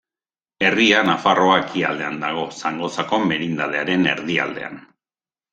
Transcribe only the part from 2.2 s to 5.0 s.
dago, Zangozako merindadearen erdialdean.